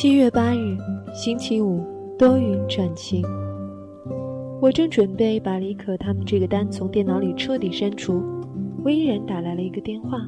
[0.00, 0.78] 七月八日，
[1.12, 1.84] 星期五，
[2.18, 3.22] 多云转晴。
[4.58, 8.22] 我正准备把李可他们这个单从电脑里彻底删除，
[8.82, 10.26] 魏依然打来了一个电话。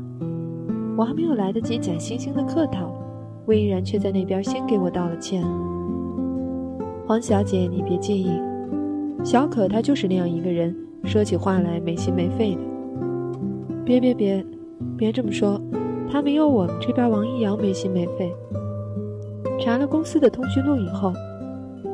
[0.95, 2.93] 我还没有来得及假惺惺的客套，
[3.47, 5.43] 魏依然却在那边先给我道了歉。
[7.07, 8.29] 黄小姐，你别介意，
[9.25, 12.61] 小可她就是那样一个人，说起话来没心没肺的。
[13.87, 14.45] 别别别，
[14.99, 15.59] 别这么说，
[16.11, 18.31] 她没有我们这边王一瑶没心没肺。
[19.63, 21.13] 查了公司的通讯录以后，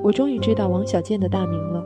[0.02, 1.84] 我终于知道王小贱的大名了。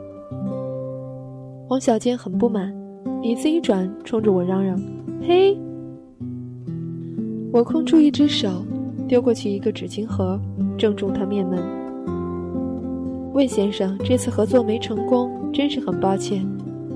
[1.67, 2.73] 王小贱很不满，
[3.21, 4.81] 椅子一转，冲着我嚷嚷
[5.27, 5.57] ：“嘿！”
[7.51, 8.63] 我空出一只手，
[9.09, 10.39] 丢过去一个纸巾盒，
[10.77, 11.59] 正中他面门。
[13.33, 16.47] 魏先生，这次合作没成功，真是很抱歉。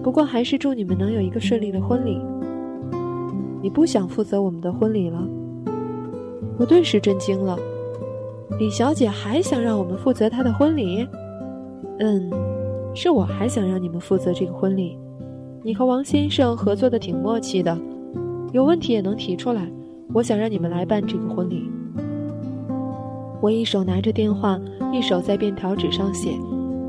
[0.01, 2.21] 不过还是祝你们能有一个顺利的婚礼。
[3.61, 5.27] 你不想负责我们的婚礼了？
[6.57, 7.57] 我顿时震惊了。
[8.59, 11.07] 李小姐还想让我们负责她的婚礼？
[11.99, 12.29] 嗯，
[12.95, 14.97] 是我还想让你们负责这个婚礼。
[15.63, 17.77] 你和王先生合作的挺默契的，
[18.53, 19.71] 有问题也能提出来。
[20.13, 21.69] 我想让你们来办这个婚礼。
[23.41, 24.59] 我一手拿着电话，
[24.91, 26.31] 一手在便条纸上写：“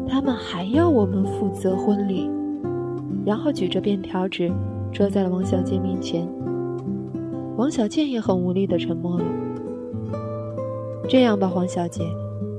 [0.09, 2.31] 他们还要我们负责婚礼。”
[3.27, 4.51] 然后举着便条纸，
[4.91, 6.27] 遮在了王小贱面前。
[7.59, 9.25] 王小贱也很无力的沉默了。
[11.09, 12.05] 这样吧，黄小姐，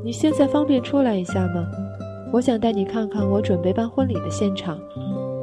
[0.04, 1.68] 你现在方便出来一下吗？
[2.34, 4.80] 我想带你看看我准备办婚礼的现场。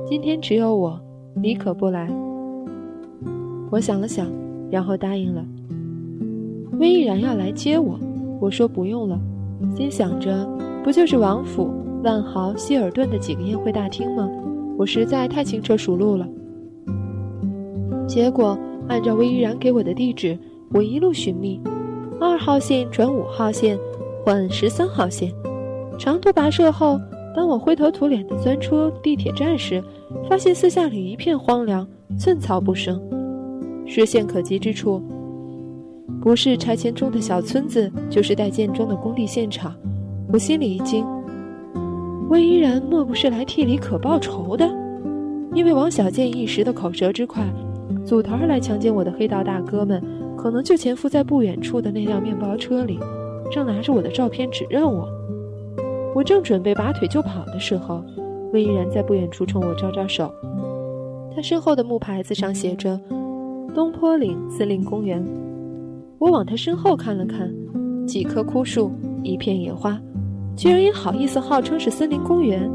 [0.04, 1.00] 今天只有我，
[1.40, 2.10] 你可不来。
[3.70, 4.26] 我想了想，
[4.72, 5.44] 然后答应了。
[6.80, 7.96] 魏毅然要来接我，
[8.40, 9.16] 我说不用了，
[9.76, 10.44] 心想着
[10.82, 11.70] 不就是王府、
[12.02, 14.28] 万豪、希尔顿的几个宴会大厅吗？
[14.76, 16.26] 我实在太轻车熟路了。
[18.08, 20.36] 结果按照魏依然给我的地址，
[20.72, 21.60] 我一路寻觅。
[22.19, 23.78] 二号线转五号线，
[24.25, 25.31] 换十三号线。
[25.99, 26.99] 长途跋涉后，
[27.34, 29.82] 当我灰头土脸地钻出地铁站时，
[30.28, 31.87] 发现四下里一片荒凉，
[32.19, 32.99] 寸草不生。
[33.84, 35.03] 视线可及之处，
[36.21, 39.75] 不是拆迁中的小村子，就是待建中的工地现场。
[40.33, 41.06] 我心里一惊，
[42.31, 44.66] 魏依然莫不是来替李可报仇的？
[45.53, 47.44] 因为王小贱一时的口舌之快，
[48.04, 50.03] 组团来强奸我的黑道大哥们。
[50.36, 52.98] 可能就潜伏在不远处的那辆面包车里，
[53.50, 55.08] 正拿着我的照片指认我。
[56.14, 58.02] 我正准备拔腿就跑的时候，
[58.52, 60.32] 魏依然在不远处冲我招招手。
[61.34, 62.98] 他身后的木牌子上写着
[63.74, 65.22] “东坡岭森林公园”。
[66.19, 67.53] 我往他身后看了看，
[68.06, 68.91] 几棵枯树，
[69.22, 70.00] 一片野花，
[70.56, 72.70] 居然也好意思号称是森林公园。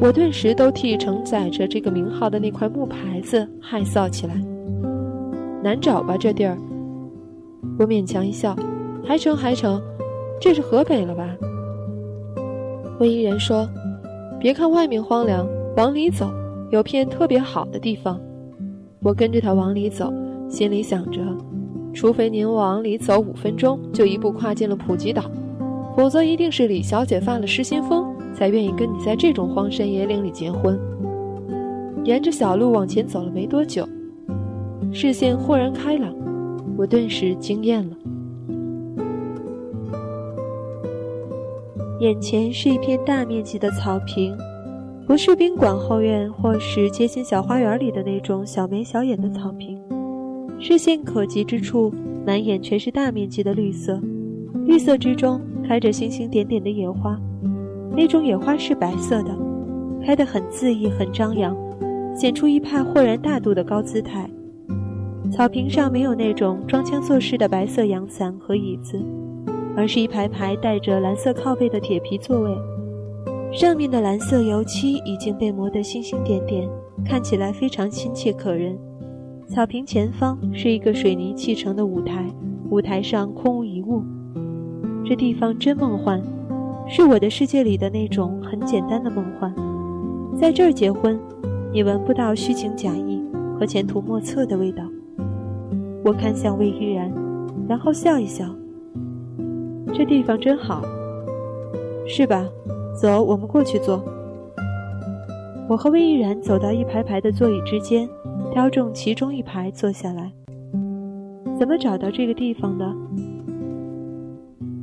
[0.00, 4.40] 我顿时都替承载着这个名号的那块木牌子害臊起来。
[5.66, 6.56] 难找吧这地儿，
[7.76, 8.54] 我勉强一笑，
[9.04, 9.82] 还成还成，
[10.40, 11.28] 这是河北了吧？
[13.00, 13.68] 魏依人说
[14.38, 15.44] ：“别看外面荒凉，
[15.76, 16.30] 往里走，
[16.70, 18.16] 有片特别好的地方。”
[19.02, 20.12] 我跟着他往里走，
[20.48, 21.20] 心里想着：
[21.92, 25.24] 除非您往里走五分钟就一步跨进了普吉岛，
[25.96, 30.78] 否则一定是李小姐发了失心疯，才愿意跟你在这种荒山野岭里结婚。
[32.04, 33.84] 沿着小路往前走了没多久。
[34.92, 36.14] 视线豁然开朗，
[36.76, 37.96] 我顿时惊艳了。
[42.00, 44.36] 眼前是一片大面积的草坪，
[45.06, 49.78] 不是宾馆后院或是街心小花园里的那种小眉小眼的草坪。
[50.58, 51.92] 视线可及之处，
[52.26, 54.00] 满眼全是大面积的绿色，
[54.66, 57.18] 绿色之中开着星星点点的野花，
[57.94, 59.36] 那种野花是白色的，
[60.04, 61.54] 开得很恣意，很张扬，
[62.14, 64.28] 显出一派豁然大度的高姿态。
[65.30, 68.98] 草坪上没有那种装腔作势的白色阳伞和椅子，
[69.76, 72.56] 而是一排排带着蓝色靠背的铁皮座位，
[73.52, 76.66] 上面的蓝色油漆已经被磨得星星点点，
[77.04, 78.78] 看起来非常亲切可人。
[79.48, 82.24] 草坪前方是一个水泥砌成的舞台，
[82.70, 84.02] 舞台上空无一物。
[85.04, 86.22] 这地方真梦幻，
[86.88, 89.54] 是我的世界里的那种很简单的梦幻。
[90.38, 91.18] 在这儿结婚，
[91.72, 93.22] 你闻不到虚情假意
[93.58, 94.82] 和前途莫测的味道。
[96.06, 97.12] 我看向魏依然，
[97.68, 98.46] 然后笑一笑。
[99.92, 100.80] 这地方真好，
[102.06, 102.46] 是吧？
[102.94, 104.00] 走，我们过去坐。
[105.68, 108.08] 我和魏依然走到一排排的座椅之间，
[108.52, 110.30] 挑中其中一排坐下来。
[111.58, 112.86] 怎么找到这个地方的？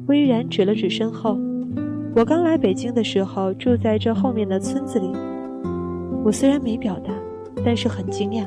[0.08, 1.38] 魏依然指了指身后，
[2.18, 5.10] 我刚来北京的时候住在这后面的村子里。
[6.26, 7.14] 我虽然没表达，
[7.64, 8.46] 但是很惊讶。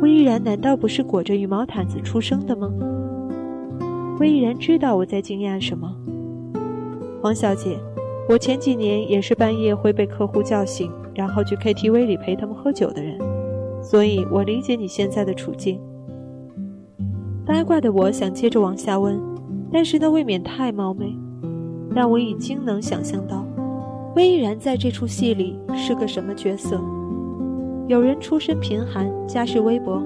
[0.00, 2.70] 魏依然难道不是裹着羽毛毯子出生的吗？
[4.20, 5.94] 魏依然知道我在惊讶什么。
[7.20, 7.78] 黄小姐，
[8.28, 13.18] 我前几年也是半夜会被客户叫醒，然后去 KTV 里陪他们喝酒的人，
[13.82, 15.80] 所以我理解你现在的处境。
[17.44, 19.20] 八卦的我想接着往下问。
[19.70, 21.14] 但是那未免太冒昧，
[21.94, 23.44] 但我已经能想象到，
[24.16, 26.80] 魏依然在这出戏里是个什么角色。
[27.88, 30.02] 有人出身贫寒，家世微薄，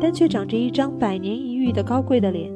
[0.00, 2.50] 但却长着一张百年一遇的高贵的脸，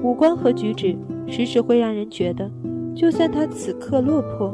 [0.00, 2.48] 五官和举止时时会让人觉得，
[2.94, 4.52] 就算他此刻落魄，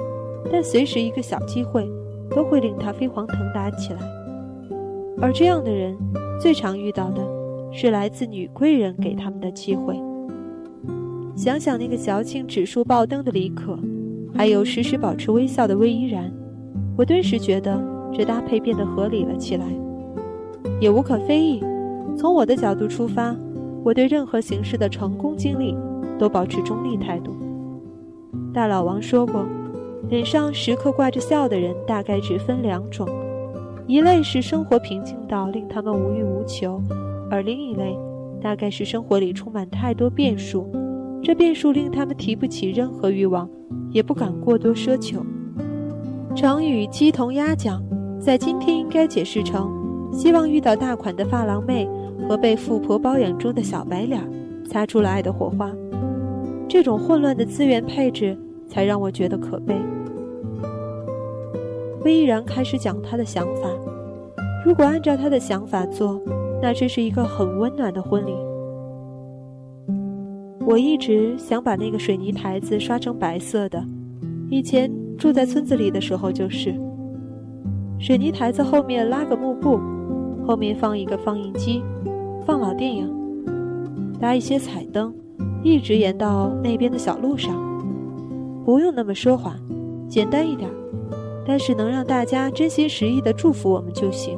[0.51, 1.87] 但随时一个小机会
[2.31, 3.99] 都会令他飞黄腾达起来。
[5.21, 5.95] 而这样的人，
[6.41, 7.23] 最常遇到的
[7.71, 10.01] 是来自女贵人给他们的机会。
[11.37, 13.79] 想想那个矫情、指数爆灯的李可，
[14.35, 16.33] 还有时时保持微笑的魏依然，
[16.97, 17.79] 我顿时觉得
[18.13, 19.67] 这搭配变得合理了起来，
[20.81, 21.63] 也无可非议。
[22.17, 23.35] 从我的角度出发，
[23.83, 25.75] 我对任何形式的成功经历
[26.19, 27.35] 都保持中立态度。
[28.53, 29.47] 大老王说过，
[30.09, 33.09] 脸上时刻挂着笑的人大概只分两种：
[33.87, 36.83] 一类是生活平静到令他们无欲无求，
[37.31, 37.97] 而另一类
[38.43, 40.71] 大概是生活里充满太多变数。
[41.23, 43.49] 这变数令他们提不起任何欲望，
[43.91, 45.25] 也不敢过多奢求。
[46.35, 47.83] 成语“鸡同鸭讲”
[48.23, 49.69] 在今天应该解释成：
[50.13, 51.89] 希望遇到大款的发廊妹
[52.29, 54.23] 和被富婆包养中的小白脸，
[54.65, 55.73] 擦出了爱的火花。
[56.69, 58.39] 这种混乱的资源配置，
[58.69, 59.75] 才让我觉得可悲。
[62.05, 63.69] 魏依然开始讲他的想法：
[64.65, 66.23] 如果按照他的想法做，
[66.63, 68.33] 那这是一个很温暖的婚礼。
[70.65, 73.85] 我一直想把那个水泥台子刷成白色的，
[74.49, 76.73] 以前住在村子里的时候就是。
[78.03, 79.79] 水泥台子后面拉个幕布，
[80.45, 81.85] 后面放一个放映机，
[82.45, 83.09] 放老电影，
[84.19, 85.15] 搭一些彩灯，
[85.63, 87.55] 一直延到那边的小路上。
[88.65, 89.55] 不用那么奢华，
[90.09, 90.69] 简单一点，
[91.47, 94.37] 但是能让大家真心实意的祝福我们就行。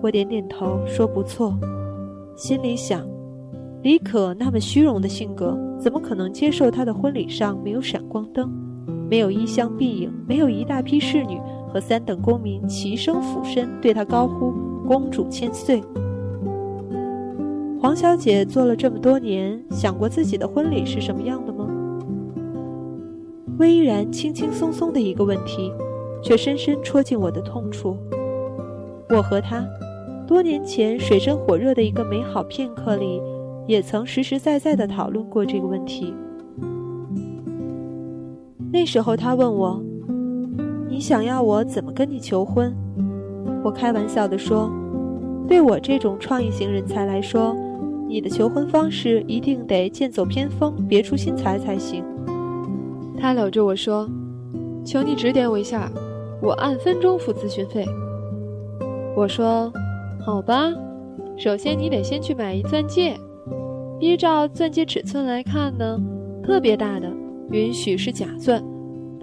[0.00, 1.54] 我点点头说不错，
[2.34, 3.06] 心里想。
[3.82, 8.50] 李可那么虚荣的性格，怎么可能接受她的婚礼上没有闪光灯，
[9.10, 11.38] 没有衣香鬓影，没有一大批侍女
[11.74, 14.52] 和三等公民齐声俯身对她高呼
[14.86, 15.82] “公主千岁”？
[17.82, 21.68] 黄小姐做了这么多年，想过自己的婚礼是什么样的吗？
[23.58, 25.72] 微然轻轻松松的一个问题，
[26.22, 27.96] 却深深戳进我的痛处。
[29.10, 29.66] 我和他，
[30.28, 33.20] 多年前水深火热的一个美好片刻里。
[33.66, 36.12] 也曾实实在在的讨论过这个问题。
[38.70, 39.82] 那时候他问我
[40.94, 42.72] ：“你想要我怎么跟你求婚？”
[43.64, 44.70] 我开玩笑的说
[45.48, 47.52] ：“对我这种创意型人才来说，
[48.08, 52.04] 你的求婚方式一定得剑走偏锋、别出心裁才行。”
[53.18, 54.08] 他搂着我说
[54.86, 55.90] ：“求你指点我一下，
[56.40, 57.84] 我按分钟付咨询费。”
[59.16, 59.72] 我说
[60.24, 60.72] ：“好吧，
[61.36, 63.16] 首先你得先去买一钻戒。”
[63.98, 65.98] 依照钻戒尺寸来看呢，
[66.44, 67.12] 特别大的
[67.50, 68.62] 允许是假钻，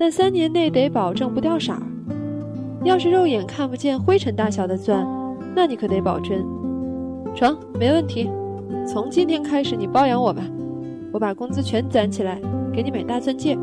[0.02, 1.80] 但三年内得保证不掉色儿。
[2.84, 5.08] 要是肉眼看不见灰尘大小的钻，
[5.56, 6.44] 那你可得保真。
[7.36, 8.28] 成，没问题。
[8.88, 10.42] 从今天开始你包养我吧，
[11.14, 12.42] 我把工资全攒起来
[12.74, 13.56] 给你买大钻戒。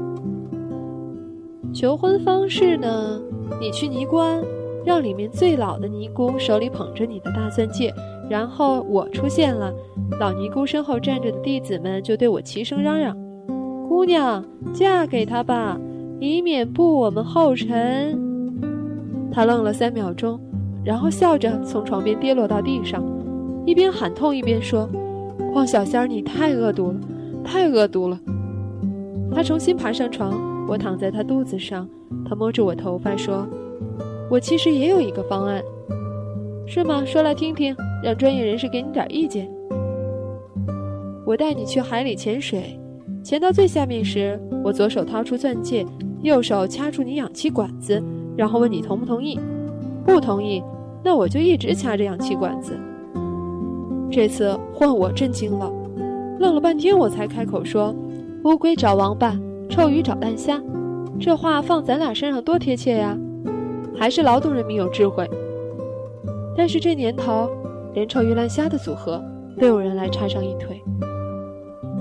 [1.74, 3.20] 求婚方式呢？
[3.60, 4.40] 你去尼姑庵，
[4.84, 7.92] 让里面最老的尼姑手里捧着你的大钻戒。
[8.30, 9.74] 然后我出现了，
[10.20, 13.16] 老尼姑身后站着的弟子们就对我齐声嚷嚷
[13.90, 15.76] ：“姑娘，嫁给他吧，
[16.20, 18.18] 以免步我们后尘。”
[19.30, 20.40] 他愣了三秒钟，
[20.84, 23.04] 然后笑着从床边跌落到地上，
[23.66, 24.88] 一边喊痛一边说
[25.54, 27.00] ：“黄小仙儿，你太恶毒了，
[27.44, 28.18] 太恶毒了。”
[29.30, 31.88] 他重新爬上床，我躺在他肚子上，
[32.28, 33.46] 他摸着我头发说
[34.30, 35.62] ：“我其实也有一个方案，
[36.66, 37.04] 是吗？
[37.04, 39.48] 说来听听，让专业人士给你点意见。”
[41.24, 42.80] 我带你去海里潜水，
[43.22, 45.84] 潜到最下面时，我左手掏出钻戒，
[46.28, 48.00] 右手掐住你氧气管子，
[48.36, 49.40] 然后问你同不同意。
[50.04, 50.62] 不同意，
[51.02, 52.78] 那我就一直掐着氧气管子。
[54.10, 55.70] 这次换我震惊了，
[56.38, 57.94] 愣了半天，我才开口说
[58.44, 59.36] ：“乌龟找王八，
[59.68, 60.62] 臭鱼找烂虾。”
[61.20, 63.18] 这话放咱俩身上多贴切呀！
[63.96, 65.28] 还是劳动人民有智慧。
[66.56, 67.50] 但是这年头，
[67.92, 69.22] 连臭鱼烂虾的组合
[69.58, 70.80] 都有人来插上一腿。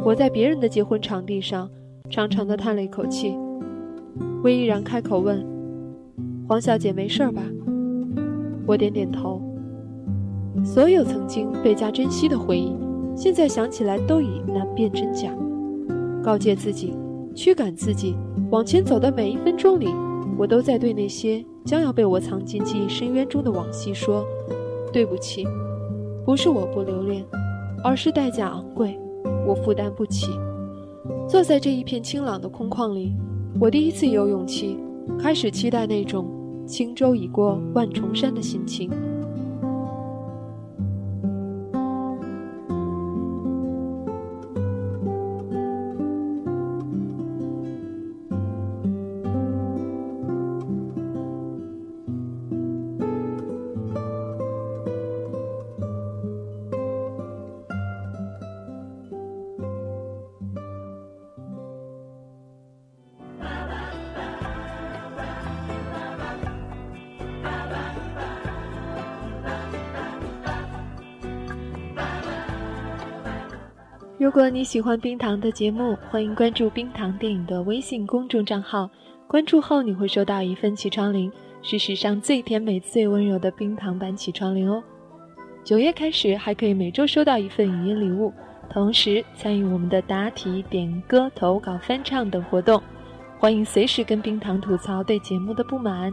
[0.06, 1.70] 我在别人的结婚场地上，
[2.10, 3.36] 长长的叹了一口气。
[4.44, 5.46] 魏依然开口问
[6.48, 7.42] ：“黄小姐没事吧？”
[8.66, 9.42] 我点点头。
[10.64, 12.76] 所有曾经倍加珍惜的回忆，
[13.16, 15.32] 现在想起来都已难辨真假。
[16.24, 16.94] 告诫自己，
[17.36, 18.16] 驱赶自己，
[18.50, 19.88] 往前走的每一分钟里，
[20.38, 24.26] 我都在对那些将要被我藏进记忆深渊中的往昔说
[24.92, 25.46] ：“对不起，
[26.26, 27.24] 不是我不留恋，
[27.84, 29.00] 而是代价昂贵。”
[29.48, 30.28] 我负担不起。
[31.30, 33.14] 坐在这一片清朗的空旷里，
[33.60, 34.78] 我第一次有勇气，
[35.20, 36.30] 开始期待那种
[36.68, 38.90] 轻舟已过万重山的心情。
[74.20, 78.90] 如果你喜欢冰糖的节目，欢迎关注冰糖电影的微信公众账号。
[79.28, 81.32] 关注后，你会收到一份起床铃，
[81.62, 84.84] 是史上最甜美、最温柔的冰糖版起床铃哦。
[85.64, 88.34] 九月开始，还可以每周收到一份语音礼物，
[88.72, 92.82] 同时参与我们的答题、点歌、投稿、翻唱等活动。
[93.38, 96.12] 欢迎随时跟冰糖吐槽对节目的不满。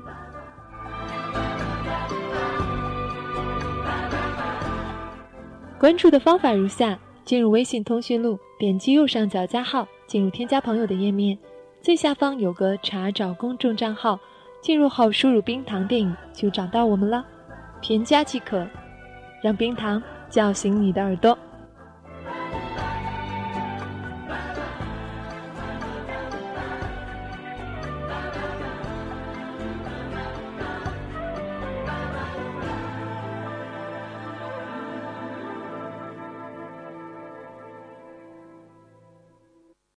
[5.78, 6.98] 关注的方法如下。
[7.24, 11.38] 进入微信通讯录，点击右上角加号，进入添加朋友的页面，
[11.80, 14.20] 最下方有个查找公众账号，
[14.60, 17.24] 进入后输入“冰糖电影”就找到我们了，
[17.80, 18.66] 添加即可，
[19.42, 21.38] 让冰糖叫醒你的耳朵。